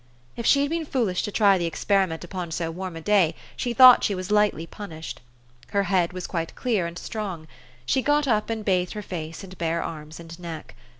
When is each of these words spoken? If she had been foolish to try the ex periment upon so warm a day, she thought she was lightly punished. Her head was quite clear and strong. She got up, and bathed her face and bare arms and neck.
If 0.35 0.47
she 0.47 0.61
had 0.61 0.71
been 0.71 0.83
foolish 0.85 1.21
to 1.21 1.31
try 1.31 1.59
the 1.59 1.67
ex 1.67 1.85
periment 1.85 2.23
upon 2.23 2.49
so 2.49 2.71
warm 2.71 2.95
a 2.95 3.01
day, 3.01 3.35
she 3.55 3.71
thought 3.71 4.03
she 4.03 4.15
was 4.15 4.31
lightly 4.31 4.65
punished. 4.65 5.21
Her 5.67 5.83
head 5.83 6.11
was 6.11 6.25
quite 6.25 6.55
clear 6.55 6.87
and 6.87 6.97
strong. 6.97 7.47
She 7.85 8.01
got 8.01 8.27
up, 8.27 8.49
and 8.49 8.65
bathed 8.65 8.93
her 8.93 9.03
face 9.03 9.43
and 9.43 9.55
bare 9.59 9.83
arms 9.83 10.19
and 10.19 10.39
neck. 10.39 10.73